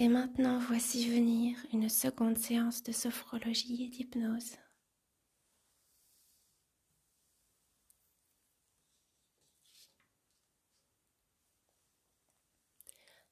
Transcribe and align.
Et 0.00 0.08
maintenant, 0.08 0.58
voici 0.58 1.10
venir 1.10 1.58
une 1.74 1.90
seconde 1.90 2.38
séance 2.38 2.82
de 2.82 2.90
sophrologie 2.90 3.84
et 3.84 3.88
d'hypnose. 3.88 4.56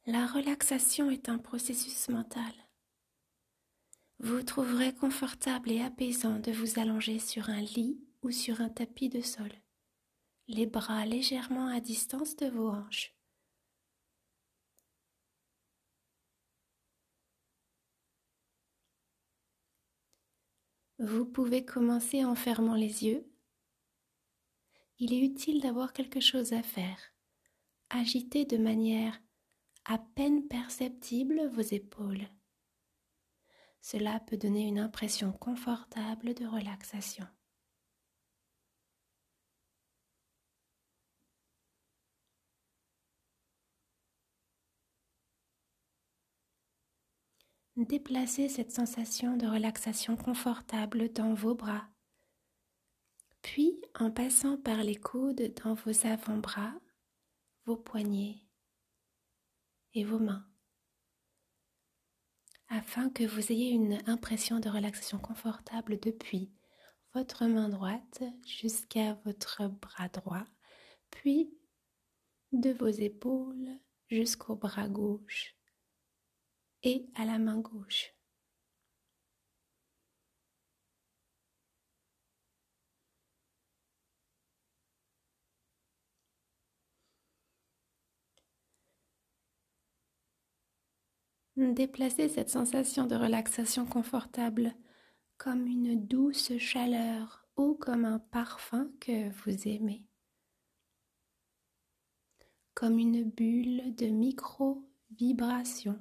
La 0.04 0.26
relaxation 0.26 1.10
est 1.10 1.30
un 1.30 1.38
processus 1.38 2.10
mental. 2.10 2.52
Vous 4.18 4.42
trouverez 4.42 4.94
confortable 4.94 5.70
et 5.70 5.80
apaisant 5.80 6.38
de 6.38 6.52
vous 6.52 6.78
allonger 6.78 7.18
sur 7.18 7.48
un 7.48 7.62
lit 7.62 7.98
ou 8.20 8.30
sur 8.30 8.60
un 8.60 8.68
tapis 8.68 9.08
de 9.08 9.22
sol, 9.22 9.52
les 10.48 10.66
bras 10.66 11.06
légèrement 11.06 11.68
à 11.68 11.80
distance 11.80 12.36
de 12.36 12.48
vos 12.48 12.68
hanches. 12.68 13.17
Vous 21.00 21.24
pouvez 21.24 21.64
commencer 21.64 22.24
en 22.24 22.34
fermant 22.34 22.74
les 22.74 23.04
yeux. 23.04 23.24
Il 24.98 25.12
est 25.12 25.24
utile 25.24 25.60
d'avoir 25.60 25.92
quelque 25.92 26.18
chose 26.18 26.52
à 26.52 26.62
faire. 26.62 26.98
Agitez 27.88 28.44
de 28.44 28.56
manière 28.56 29.20
à 29.84 29.98
peine 29.98 30.48
perceptible 30.48 31.46
vos 31.52 31.62
épaules. 31.62 32.28
Cela 33.80 34.18
peut 34.18 34.36
donner 34.36 34.66
une 34.66 34.80
impression 34.80 35.32
confortable 35.32 36.34
de 36.34 36.46
relaxation. 36.46 37.26
Déplacez 47.78 48.48
cette 48.48 48.72
sensation 48.72 49.36
de 49.36 49.46
relaxation 49.46 50.16
confortable 50.16 51.12
dans 51.12 51.32
vos 51.32 51.54
bras, 51.54 51.88
puis 53.40 53.80
en 53.94 54.10
passant 54.10 54.56
par 54.56 54.82
les 54.82 54.96
coudes 54.96 55.54
dans 55.62 55.74
vos 55.74 56.04
avant-bras, 56.04 56.74
vos 57.66 57.76
poignets 57.76 58.42
et 59.94 60.02
vos 60.02 60.18
mains, 60.18 60.44
afin 62.66 63.10
que 63.10 63.22
vous 63.22 63.52
ayez 63.52 63.70
une 63.70 64.02
impression 64.06 64.58
de 64.58 64.68
relaxation 64.68 65.20
confortable 65.20 66.00
depuis 66.00 66.52
votre 67.14 67.46
main 67.46 67.68
droite 67.68 68.24
jusqu'à 68.44 69.14
votre 69.24 69.68
bras 69.68 70.08
droit, 70.08 70.44
puis 71.12 71.56
de 72.50 72.72
vos 72.72 72.88
épaules 72.88 73.78
jusqu'au 74.10 74.56
bras 74.56 74.88
gauche 74.88 75.57
et 76.82 77.06
à 77.14 77.24
la 77.24 77.38
main 77.38 77.58
gauche. 77.58 78.14
Déplacez 91.58 92.28
cette 92.28 92.50
sensation 92.50 93.06
de 93.06 93.16
relaxation 93.16 93.84
confortable 93.84 94.76
comme 95.38 95.66
une 95.66 96.06
douce 96.06 96.56
chaleur 96.58 97.48
ou 97.56 97.74
comme 97.74 98.04
un 98.04 98.20
parfum 98.20 98.88
que 99.00 99.28
vous 99.30 99.66
aimez, 99.66 100.04
comme 102.74 103.00
une 103.00 103.24
bulle 103.28 103.92
de 103.96 104.06
micro-vibration. 104.06 105.98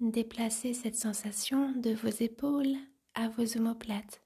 Déplacez 0.00 0.74
cette 0.74 0.94
sensation 0.94 1.72
de 1.72 1.90
vos 1.92 2.08
épaules 2.08 2.76
à 3.14 3.28
vos 3.28 3.56
omoplates, 3.56 4.22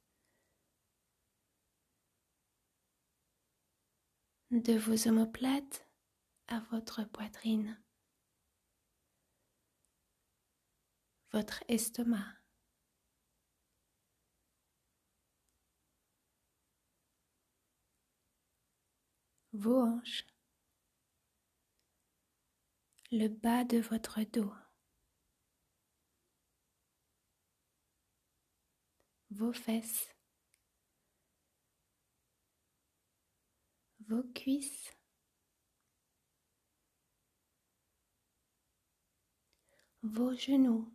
de 4.51 4.75
vos 4.75 5.09
omoplates 5.09 5.89
à 6.49 6.61
votre 6.71 7.05
poitrine, 7.05 7.81
votre 11.33 11.65
estomac. 11.69 12.43
vos 19.53 19.83
hanches, 19.83 20.25
le 23.11 23.29
bas 23.29 23.65
de 23.65 23.79
votre 23.79 24.23
dos. 24.33 24.53
Vos 29.33 29.53
fesses, 29.53 30.15
vos 34.07 34.23
cuisses, 34.35 34.93
vos 40.03 40.35
genoux, 40.35 40.93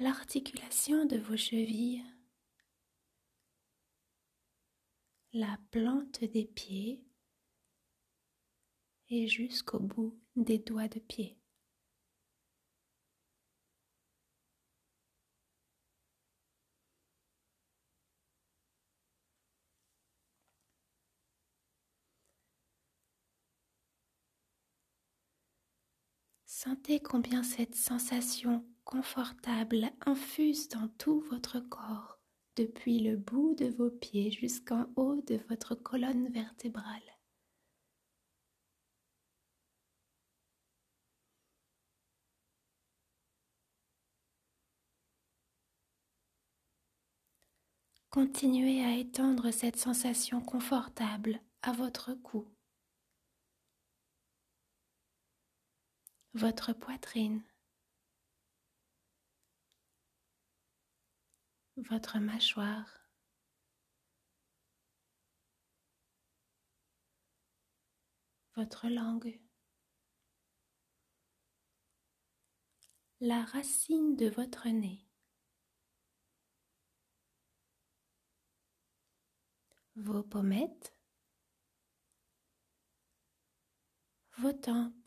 l'articulation 0.00 1.04
de 1.06 1.18
vos 1.18 1.36
chevilles, 1.36 2.04
la 5.32 5.58
plante 5.70 6.24
des 6.24 6.46
pieds 6.46 7.04
et 9.10 9.28
jusqu'au 9.28 9.78
bout 9.78 10.18
des 10.34 10.58
doigts 10.58 10.88
de 10.88 10.98
pied. 10.98 11.38
Sentez 26.64 26.98
combien 26.98 27.42
cette 27.42 27.74
sensation 27.74 28.64
confortable 28.84 29.90
infuse 30.06 30.66
dans 30.70 30.88
tout 30.96 31.20
votre 31.30 31.60
corps, 31.60 32.18
depuis 32.56 33.00
le 33.00 33.18
bout 33.18 33.54
de 33.54 33.66
vos 33.66 33.90
pieds 33.90 34.30
jusqu'en 34.30 34.86
haut 34.96 35.20
de 35.26 35.38
votre 35.50 35.74
colonne 35.74 36.28
vertébrale. 36.28 37.02
Continuez 48.08 48.82
à 48.82 48.96
étendre 48.96 49.50
cette 49.50 49.76
sensation 49.76 50.40
confortable 50.40 51.40
à 51.60 51.72
votre 51.72 52.14
cou, 52.14 52.46
votre 56.34 56.72
poitrine, 56.72 57.44
votre 61.76 62.18
mâchoire, 62.18 63.08
votre 68.56 68.88
langue, 68.88 69.40
la 73.20 73.44
racine 73.44 74.16
de 74.16 74.28
votre 74.28 74.68
nez, 74.68 75.06
vos 79.94 80.24
pommettes, 80.24 80.96
vos 84.38 84.52
tempes, 84.52 85.03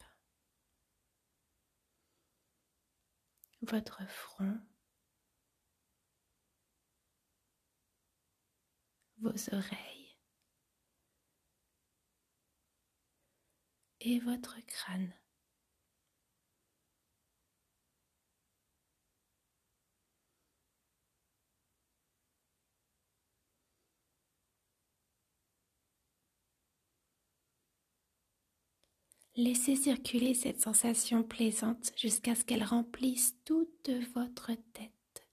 votre 3.67 4.07
front, 4.07 4.57
vos 9.19 9.53
oreilles 9.53 10.17
et 14.01 14.19
votre 14.19 14.57
crâne. 14.65 15.13
Laissez 29.39 29.75
circuler 29.75 30.33
cette 30.33 30.59
sensation 30.59 31.21
plaisante 31.21 31.91
jusqu'à 31.95 32.33
ce 32.33 32.43
qu'elle 32.43 32.63
remplisse 32.63 33.35
toute 33.45 33.91
votre 34.15 34.51
tête. 34.73 35.27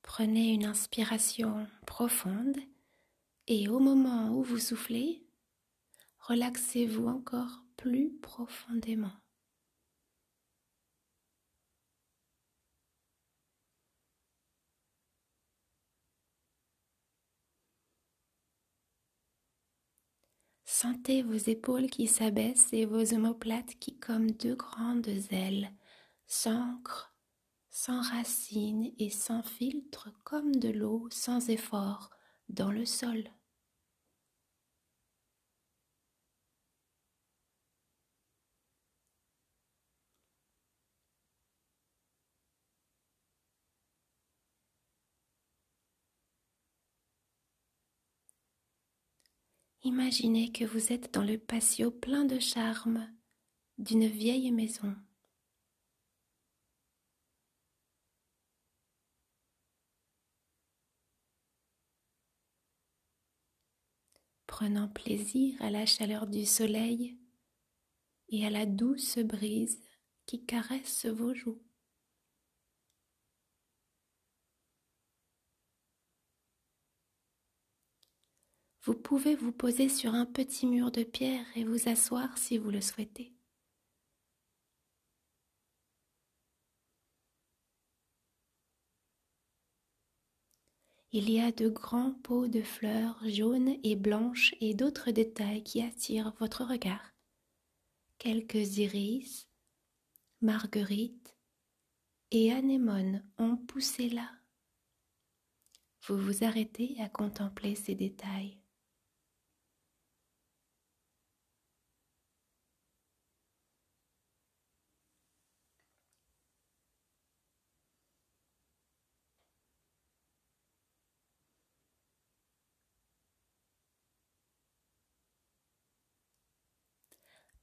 Prenez 0.00 0.54
une 0.54 0.64
inspiration 0.64 1.66
profonde 1.86 2.56
et 3.46 3.68
au 3.68 3.78
moment 3.78 4.30
où 4.30 4.42
vous 4.42 4.56
soufflez, 4.56 5.22
relaxez-vous 6.20 7.06
encore 7.08 7.62
plus 7.76 8.10
profondément. 8.22 9.12
Sentez 20.78 21.22
vos 21.22 21.32
épaules 21.32 21.88
qui 21.88 22.06
s'abaissent 22.06 22.70
et 22.74 22.84
vos 22.84 23.14
omoplates 23.14 23.78
qui, 23.80 23.98
comme 23.98 24.30
deux 24.30 24.56
grandes 24.56 25.08
ailes, 25.30 25.72
s'ancrent, 26.26 27.14
s'enracinent 27.70 28.92
et 28.98 29.08
s'infiltrent 29.08 30.12
comme 30.22 30.54
de 30.54 30.68
l'eau 30.68 31.08
sans 31.10 31.48
effort 31.48 32.10
dans 32.50 32.70
le 32.70 32.84
sol. 32.84 33.24
Imaginez 49.86 50.50
que 50.50 50.64
vous 50.64 50.92
êtes 50.92 51.14
dans 51.14 51.22
le 51.22 51.38
patio 51.38 51.92
plein 51.92 52.24
de 52.24 52.40
charme 52.40 53.08
d'une 53.78 54.08
vieille 54.08 54.50
maison. 54.50 54.92
Prenant 64.48 64.88
plaisir 64.88 65.54
à 65.62 65.70
la 65.70 65.86
chaleur 65.86 66.26
du 66.26 66.44
soleil 66.46 67.16
et 68.28 68.44
à 68.44 68.50
la 68.50 68.66
douce 68.66 69.18
brise 69.18 69.80
qui 70.26 70.44
caresse 70.44 71.06
vos 71.06 71.32
joues. 71.32 71.65
Vous 78.86 78.94
pouvez 78.94 79.34
vous 79.34 79.50
poser 79.50 79.88
sur 79.88 80.14
un 80.14 80.26
petit 80.26 80.64
mur 80.64 80.92
de 80.92 81.02
pierre 81.02 81.44
et 81.56 81.64
vous 81.64 81.88
asseoir 81.88 82.38
si 82.38 82.56
vous 82.56 82.70
le 82.70 82.80
souhaitez. 82.80 83.34
Il 91.10 91.28
y 91.28 91.40
a 91.40 91.50
de 91.50 91.68
grands 91.68 92.12
pots 92.12 92.46
de 92.46 92.62
fleurs 92.62 93.18
jaunes 93.28 93.74
et 93.82 93.96
blanches 93.96 94.54
et 94.60 94.74
d'autres 94.74 95.10
détails 95.10 95.64
qui 95.64 95.82
attirent 95.82 96.32
votre 96.38 96.62
regard. 96.64 97.12
Quelques 98.18 98.78
iris, 98.78 99.48
marguerites 100.40 101.36
et 102.30 102.52
anémones 102.52 103.24
ont 103.38 103.56
poussé 103.56 104.10
là. 104.10 104.30
Vous 106.06 106.16
vous 106.16 106.44
arrêtez 106.44 106.94
à 107.00 107.08
contempler 107.08 107.74
ces 107.74 107.96
détails. 107.96 108.60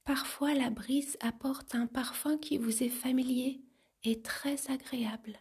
Parfois 0.04 0.52
la 0.52 0.68
brise 0.68 1.16
apporte 1.20 1.74
un 1.74 1.86
parfum 1.86 2.36
qui 2.36 2.58
vous 2.58 2.82
est 2.82 2.90
familier 2.90 3.62
et 4.02 4.20
très 4.20 4.70
agréable. 4.70 5.40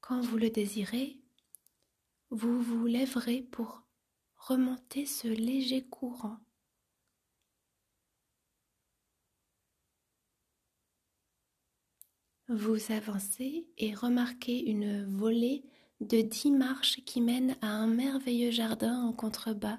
Quand 0.00 0.20
vous 0.20 0.36
le 0.36 0.50
désirez, 0.50 1.20
vous 2.30 2.60
vous 2.60 2.86
lèverez 2.86 3.42
pour 3.42 3.84
remonter 4.36 5.06
ce 5.06 5.28
léger 5.28 5.84
courant. 5.86 6.38
Vous 12.48 12.90
avancez 12.90 13.68
et 13.76 13.94
remarquez 13.94 14.68
une 14.68 15.04
volée 15.16 15.62
de 16.00 16.22
dix 16.22 16.50
marches 16.50 17.04
qui 17.04 17.20
mènent 17.20 17.56
à 17.60 17.68
un 17.68 17.86
merveilleux 17.86 18.50
jardin 18.50 19.02
en 19.02 19.12
contrebas 19.12 19.78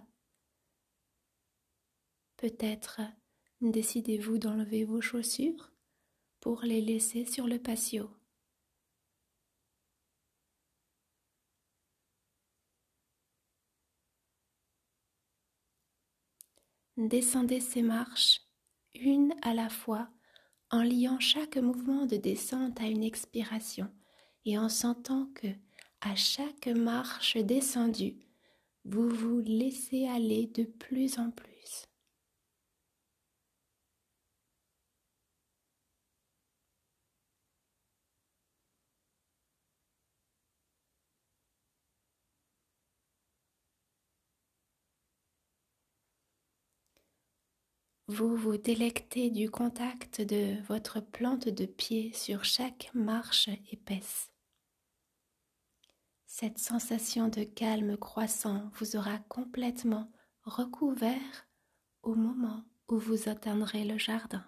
Peut-être 2.40 3.02
décidez-vous 3.60 4.38
d'enlever 4.38 4.86
vos 4.86 5.02
chaussures 5.02 5.74
pour 6.40 6.62
les 6.62 6.80
laisser 6.80 7.26
sur 7.26 7.48
le 7.48 7.60
patio. 7.60 8.10
Descendez 16.96 17.60
ces 17.60 17.82
marches 17.82 18.40
une 18.96 19.34
à 19.42 19.54
la 19.54 19.68
fois 19.68 20.08
en 20.72 20.82
liant 20.82 21.20
chaque 21.20 21.58
mouvement 21.58 22.06
de 22.06 22.16
descente 22.16 22.80
à 22.80 22.86
une 22.86 23.04
expiration 23.04 23.92
et 24.46 24.58
en 24.58 24.70
sentant 24.70 25.26
que, 25.36 25.48
à 26.00 26.16
chaque 26.16 26.68
marche 26.68 27.36
descendue, 27.36 28.16
vous 28.86 29.10
vous 29.10 29.42
laissez 29.42 30.08
aller 30.08 30.48
de 30.48 30.64
plus 30.64 31.20
en 31.20 31.32
plus. 31.32 31.89
Vous 48.12 48.36
vous 48.36 48.58
délectez 48.58 49.30
du 49.30 49.52
contact 49.52 50.20
de 50.20 50.60
votre 50.64 51.00
plante 51.00 51.48
de 51.48 51.68
pied 51.68 52.12
sur 52.12 52.44
chaque 52.44 52.90
marche 52.96 53.50
épaisse. 53.72 54.32
Cette 56.26 56.58
sensation 56.58 57.28
de 57.28 57.44
calme 57.44 57.98
croissant 57.98 58.72
vous 58.80 58.96
aura 58.96 59.20
complètement 59.20 60.12
recouvert 60.42 61.48
au 62.02 62.16
moment 62.16 62.64
où 62.88 62.98
vous 62.98 63.30
atteindrez 63.30 63.84
le 63.84 64.00
jardin. 64.00 64.44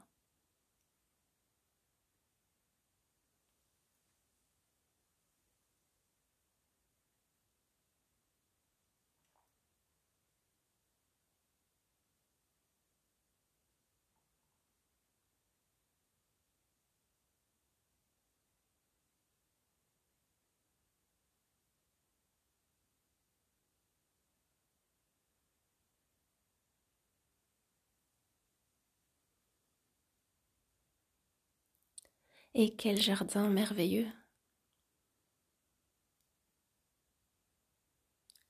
Et 32.54 32.78
quel 32.78 33.02
jardin 33.02 33.50
merveilleux 33.50 34.08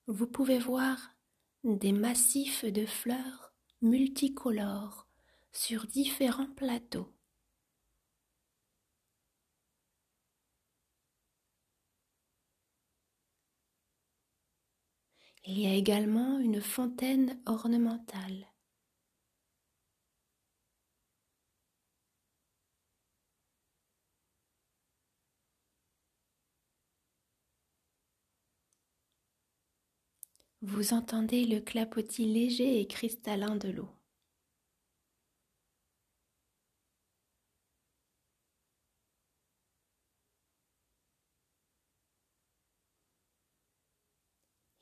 Vous 0.05 0.27
pouvez 0.27 0.59
voir 0.59 1.15
des 1.63 1.91
massifs 1.91 2.65
de 2.65 2.85
fleurs 2.85 3.51
multicolores 3.81 5.07
sur 5.51 5.87
différents 5.87 6.51
plateaux. 6.53 7.11
Il 15.45 15.59
y 15.59 15.67
a 15.67 15.73
également 15.75 16.39
une 16.39 16.61
fontaine 16.61 17.39
ornementale. 17.45 18.50
Vous 30.63 30.95
entendez 30.95 31.45
le 31.45 31.59
clapotis 31.59 32.25
léger 32.25 32.79
et 32.79 32.87
cristallin 32.87 33.57
de 33.57 33.69
l'eau. 33.69 33.89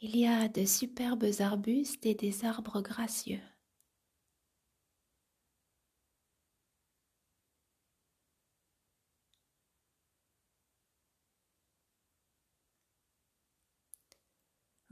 Il 0.02 0.18
y 0.18 0.28
a 0.28 0.50
de 0.50 0.66
superbes 0.66 1.30
arbustes 1.40 2.06
et 2.06 2.14
des 2.14 2.44
arbres 2.44 2.82
gracieux. 2.82 3.40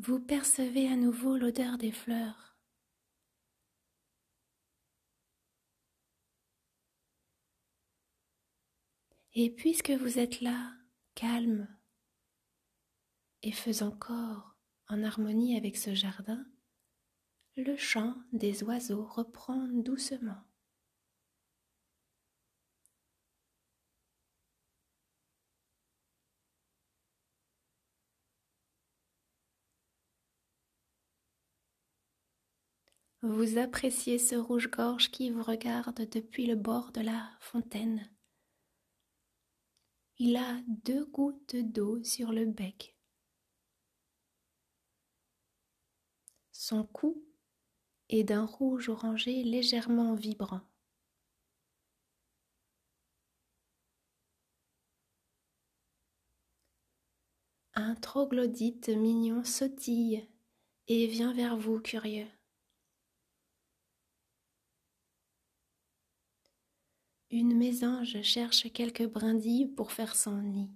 Vous 0.07 0.21
percevez 0.21 0.87
à 0.87 0.95
nouveau 0.95 1.35
l'odeur 1.35 1.77
des 1.77 1.91
fleurs. 1.91 2.55
Et 9.33 9.49
puisque 9.49 9.91
vous 9.91 10.17
êtes 10.17 10.39
là, 10.39 10.71
calme 11.13 11.67
et 13.41 13.51
faisant 13.51 13.91
corps 13.91 14.55
en 14.87 15.03
harmonie 15.03 15.57
avec 15.57 15.75
ce 15.75 15.93
jardin, 15.93 16.45
le 17.57 17.75
chant 17.75 18.15
des 18.31 18.63
oiseaux 18.63 19.03
reprend 19.03 19.67
doucement. 19.67 20.46
Vous 33.27 33.57
appréciez 33.57 34.19
ce 34.19 34.35
rouge-gorge 34.35 35.11
qui 35.11 35.31
vous 35.31 35.43
regarde 35.43 36.07
depuis 36.09 36.45
le 36.45 36.55
bord 36.55 36.93
de 36.93 37.01
la 37.01 37.29
fontaine. 37.41 38.09
Il 40.17 40.37
a 40.37 40.61
deux 40.65 41.05
gouttes 41.07 41.57
d'eau 41.57 42.01
sur 42.03 42.31
le 42.31 42.45
bec. 42.45 42.95
Son 46.53 46.85
cou 46.85 47.21
est 48.07 48.23
d'un 48.23 48.45
rouge 48.45 48.87
orangé 48.87 49.43
légèrement 49.43 50.13
vibrant. 50.13 50.61
Un 57.73 57.93
troglodyte 57.95 58.87
mignon 58.87 59.43
sautille 59.43 60.25
et 60.87 61.07
vient 61.07 61.33
vers 61.33 61.57
vous 61.57 61.81
curieux. 61.81 62.36
Une 67.31 67.55
mésange 67.55 68.21
cherche 68.21 68.69
quelques 68.73 69.07
brindilles 69.07 69.67
pour 69.67 69.93
faire 69.93 70.13
son 70.13 70.41
nid. 70.41 70.69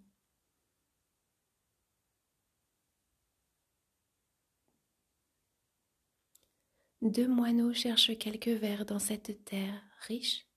Deux 7.03 7.27
moineaux 7.27 7.73
cherchent 7.73 8.17
quelques 8.17 8.47
vers 8.47 8.85
dans 8.85 8.97
cette 8.97 9.45
terre 9.45 9.83
riche. 10.07 10.47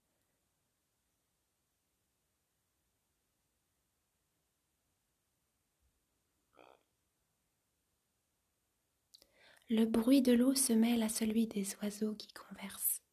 Le 9.68 9.84
bruit 9.84 10.22
de 10.22 10.32
l'eau 10.32 10.54
se 10.54 10.72
mêle 10.72 11.02
à 11.02 11.10
celui 11.10 11.46
des 11.46 11.76
oiseaux 11.82 12.14
qui 12.14 12.28
conversent. 12.28 13.03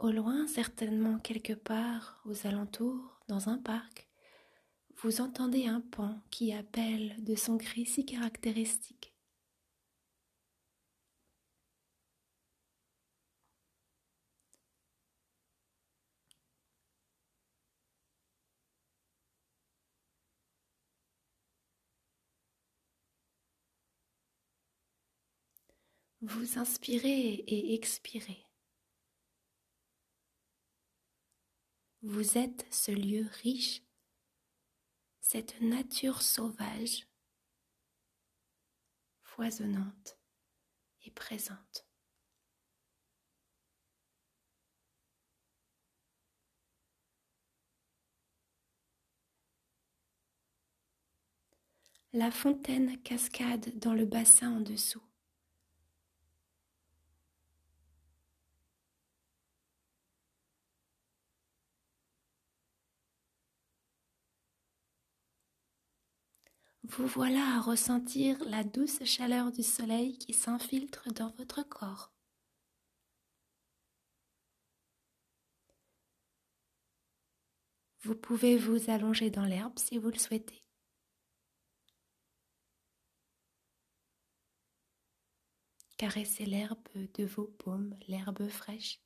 Au 0.00 0.10
loin, 0.10 0.46
certainement 0.46 1.18
quelque 1.18 1.52
part 1.52 2.22
aux 2.24 2.46
alentours, 2.46 3.20
dans 3.28 3.50
un 3.50 3.58
parc, 3.58 4.08
vous 5.02 5.20
entendez 5.20 5.66
un 5.66 5.82
pan 5.82 6.22
qui 6.30 6.54
appelle 6.54 7.22
de 7.22 7.34
son 7.34 7.58
cri 7.58 7.84
si 7.84 8.06
caractéristique. 8.06 9.14
Vous 26.22 26.58
inspirez 26.58 27.44
et 27.46 27.74
expirez. 27.74 28.49
Vous 32.02 32.38
êtes 32.38 32.66
ce 32.70 32.92
lieu 32.92 33.26
riche, 33.42 33.82
cette 35.20 35.60
nature 35.60 36.22
sauvage, 36.22 37.06
foisonnante 39.22 40.18
et 41.04 41.10
présente. 41.10 41.86
La 52.14 52.30
fontaine 52.30 53.00
cascade 53.02 53.78
dans 53.78 53.92
le 53.92 54.06
bassin 54.06 54.56
en 54.56 54.60
dessous. 54.60 55.09
Vous 66.90 67.06
voilà 67.06 67.56
à 67.56 67.60
ressentir 67.60 68.36
la 68.46 68.64
douce 68.64 69.04
chaleur 69.04 69.52
du 69.52 69.62
soleil 69.62 70.18
qui 70.18 70.32
s'infiltre 70.32 71.08
dans 71.12 71.30
votre 71.38 71.62
corps. 71.62 72.12
Vous 78.00 78.16
pouvez 78.16 78.56
vous 78.56 78.90
allonger 78.90 79.30
dans 79.30 79.44
l'herbe 79.44 79.78
si 79.78 79.98
vous 79.98 80.10
le 80.10 80.18
souhaitez. 80.18 80.64
Caressez 85.96 86.44
l'herbe 86.44 86.88
de 86.94 87.24
vos 87.24 87.46
paumes, 87.46 87.96
l'herbe 88.08 88.48
fraîche. 88.48 89.00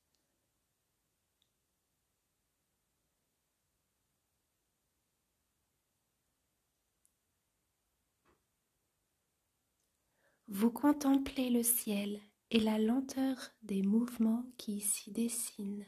Vous 10.56 10.70
contemplez 10.70 11.50
le 11.50 11.64
ciel 11.64 12.20
et 12.52 12.61
la 12.61 12.78
lenteur 12.78 13.34
des 13.64 13.82
mouvements 13.82 14.44
qui 14.56 14.80
s'y 14.80 15.11
dessinent. 15.11 15.84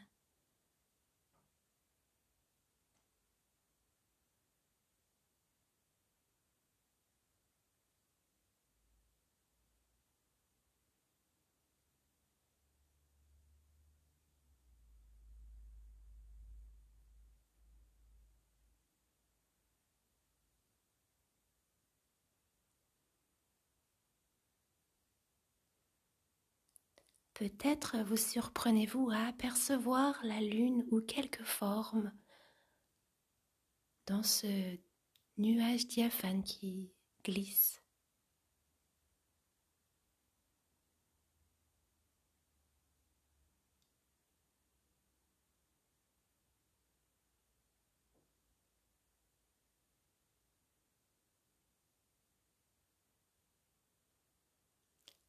Peut-être 27.38 27.98
vous 27.98 28.16
surprenez-vous 28.16 29.10
à 29.10 29.26
apercevoir 29.26 30.18
la 30.24 30.40
lune 30.40 30.86
ou 30.90 31.02
quelque 31.02 31.44
forme 31.44 32.10
dans 34.06 34.22
ce 34.22 34.78
nuage 35.36 35.86
diaphane 35.86 36.42
qui 36.42 36.90
glisse. 37.22 37.82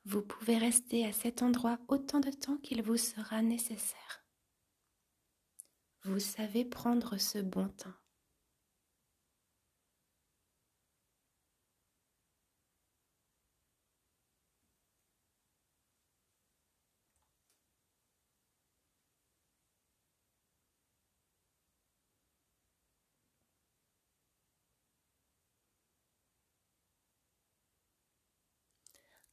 Vous 0.09 0.21
pouvez 0.21 0.57
rester 0.57 1.05
à 1.05 1.11
cet 1.11 1.41
endroit 1.41 1.79
autant 1.89 2.21
de 2.21 2.31
temps 2.31 2.55
qu'il 2.59 2.81
vous 2.81 2.95
sera 2.95 3.41
nécessaire. 3.41 4.23
Vous 6.05 6.21
savez 6.21 6.63
prendre 6.63 7.17
ce 7.17 7.39
bon 7.39 7.67
temps. 7.67 7.93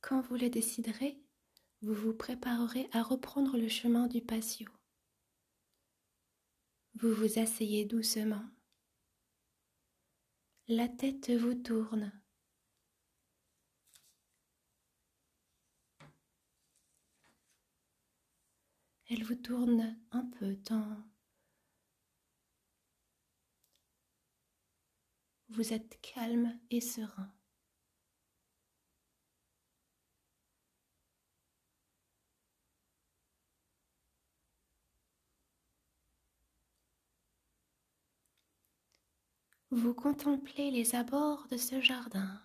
Quand 0.07 0.21
vous 0.21 0.35
le 0.35 0.51
déciderez, 0.51 1.19
vous 1.81 1.95
vous 1.95 2.13
préparerez 2.13 2.91
à 2.93 3.03
reprendre 3.03 3.57
le 3.57 3.69
chemin 3.69 4.07
du 4.07 4.21
patio. 4.21 4.69
Vous 6.97 7.15
vous 7.15 7.39
asseyez 7.39 7.87
doucement. 7.87 8.45
La 10.69 10.89
tête 10.89 11.31
vous 11.31 11.55
tourne. 11.55 12.13
Elle 19.09 19.25
vous 19.25 19.37
tourne 19.37 19.99
un 20.11 20.27
peu 20.39 20.55
tant 20.57 21.03
vous 25.49 25.73
êtes 25.73 25.99
calme 26.03 26.59
et 26.71 26.81
serein. 26.83 27.33
Vous 39.77 39.93
contemplez 39.93 40.71
les 40.71 40.95
abords 40.95 41.49
de 41.49 41.57
ce 41.57 41.81
jardin, 41.81 42.41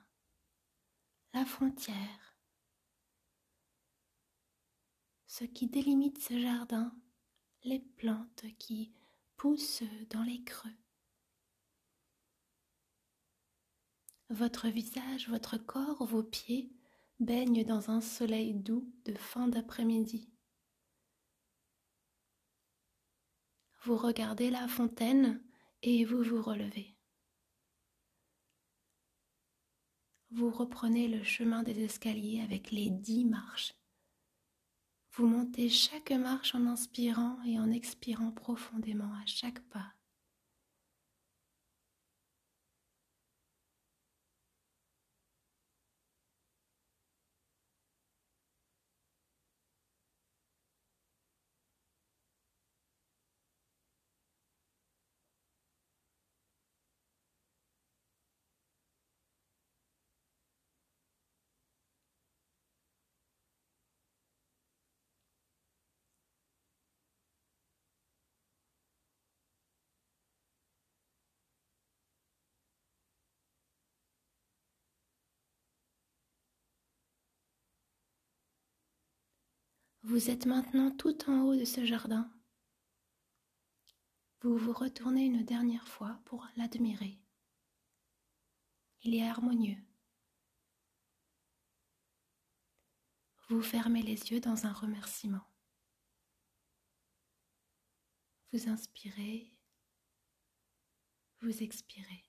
la 1.35 1.45
frontière, 1.45 2.35
ce 5.27 5.43
qui 5.43 5.67
délimite 5.67 6.19
ce 6.19 6.39
jardin, 6.39 6.91
les 7.63 7.81
plantes 7.81 8.45
qui 8.57 8.95
poussent 9.37 9.83
dans 10.09 10.23
les 10.23 10.43
creux. 10.43 10.75
Votre 14.31 14.67
visage, 14.67 15.29
votre 15.29 15.59
corps, 15.59 16.03
vos 16.07 16.23
pieds 16.23 16.73
baignent 17.19 17.63
dans 17.63 17.91
un 17.91 18.01
soleil 18.01 18.55
doux 18.55 18.91
de 19.05 19.13
fin 19.13 19.47
d'après-midi. 19.47 20.33
Vous 23.83 23.97
regardez 23.97 24.49
la 24.49 24.67
fontaine 24.67 25.43
et 25.83 26.05
vous 26.05 26.23
vous 26.23 26.41
relevez. 26.41 26.98
Vous 30.31 30.51
reprenez 30.51 31.07
le 31.07 31.23
chemin 31.23 31.63
des 31.63 31.83
escaliers 31.83 32.41
avec 32.41 32.71
les 32.71 32.89
dix 32.89 33.25
marches. 33.25 33.73
Vous 35.13 35.25
montez 35.25 35.69
chaque 35.69 36.11
marche 36.11 36.53
en 36.53 36.67
inspirant 36.67 37.37
et 37.45 37.59
en 37.59 37.71
expirant 37.71 38.31
profondément 38.31 39.11
à 39.13 39.25
chaque 39.25 39.59
pas. 39.69 39.93
Vous 80.09 80.31
êtes 80.31 80.47
maintenant 80.47 80.89
tout 80.89 81.29
en 81.29 81.43
haut 81.43 81.55
de 81.55 81.65
ce 81.65 81.85
jardin. 81.85 82.27
Vous 84.41 84.57
vous 84.57 84.73
retournez 84.73 85.25
une 85.25 85.45
dernière 85.45 85.87
fois 85.87 86.19
pour 86.25 86.47
l'admirer. 86.57 87.21
Il 89.03 89.13
est 89.13 89.27
harmonieux. 89.27 89.77
Vous 93.49 93.61
fermez 93.61 94.01
les 94.01 94.31
yeux 94.31 94.39
dans 94.39 94.65
un 94.65 94.73
remerciement. 94.73 95.45
Vous 98.51 98.67
inspirez, 98.67 99.55
vous 101.41 101.61
expirez. 101.61 102.25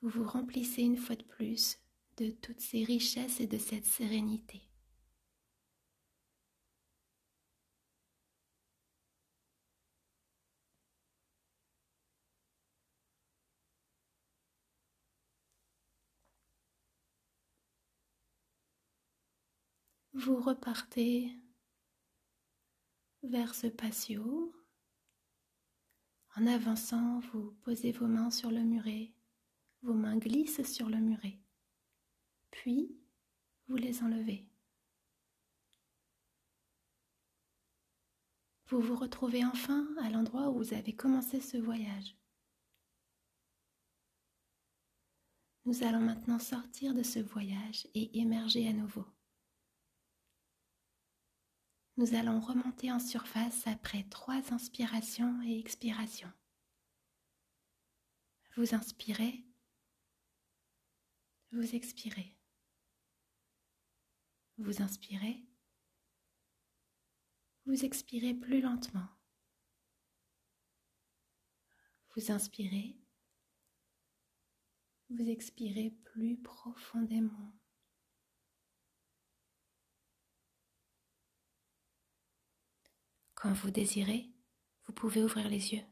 Vous 0.00 0.10
vous 0.10 0.28
remplissez 0.28 0.82
une 0.82 0.96
fois 0.96 1.16
de 1.16 1.24
plus 1.24 1.80
de 2.16 2.30
toutes 2.30 2.60
ces 2.60 2.84
richesses 2.84 3.40
et 3.40 3.46
de 3.46 3.58
cette 3.58 3.84
sérénité. 3.84 4.62
Vous 20.14 20.40
repartez 20.40 21.30
vers 23.22 23.54
ce 23.54 23.66
patio. 23.66 24.54
En 26.36 26.46
avançant, 26.46 27.20
vous 27.32 27.52
posez 27.62 27.92
vos 27.92 28.06
mains 28.06 28.30
sur 28.30 28.50
le 28.50 28.62
muret. 28.62 29.12
Vos 29.82 29.94
mains 29.94 30.16
glissent 30.16 30.62
sur 30.64 30.88
le 30.88 30.98
muret 30.98 31.38
puis 32.56 32.90
vous 33.68 33.76
les 33.76 34.02
enlevez. 34.02 34.48
Vous 38.68 38.80
vous 38.80 38.96
retrouvez 38.96 39.44
enfin 39.44 39.86
à 40.02 40.08
l'endroit 40.08 40.48
où 40.48 40.56
vous 40.56 40.74
avez 40.74 40.94
commencé 40.94 41.40
ce 41.40 41.58
voyage. 41.58 42.16
Nous 45.66 45.82
allons 45.82 46.00
maintenant 46.00 46.38
sortir 46.38 46.94
de 46.94 47.02
ce 47.02 47.18
voyage 47.18 47.86
et 47.94 48.18
émerger 48.18 48.66
à 48.68 48.72
nouveau. 48.72 49.04
Nous 51.98 52.14
allons 52.14 52.40
remonter 52.40 52.90
en 52.90 52.98
surface 52.98 53.66
après 53.66 54.04
trois 54.04 54.52
inspirations 54.52 55.42
et 55.42 55.58
expirations. 55.58 56.32
Vous 58.56 58.74
inspirez, 58.74 59.44
vous 61.52 61.74
expirez. 61.74 62.35
Vous 64.58 64.82
inspirez. 64.82 65.44
Vous 67.66 67.84
expirez 67.84 68.32
plus 68.32 68.60
lentement. 68.60 69.08
Vous 72.14 72.30
inspirez. 72.30 72.96
Vous 75.10 75.28
expirez 75.28 75.90
plus 75.90 76.40
profondément. 76.40 77.52
Quand 83.34 83.52
vous 83.52 83.70
désirez, 83.70 84.32
vous 84.86 84.92
pouvez 84.94 85.22
ouvrir 85.22 85.48
les 85.48 85.74
yeux. 85.74 85.84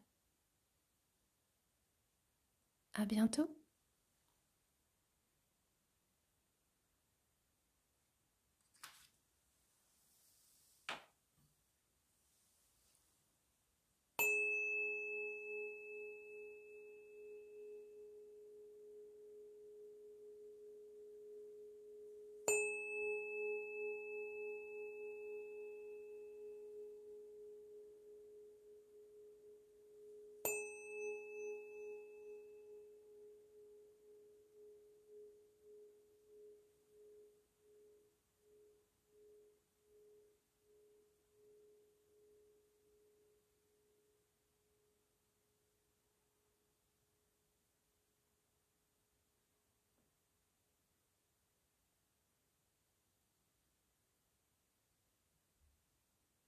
À 2.94 3.04
bientôt. 3.04 3.53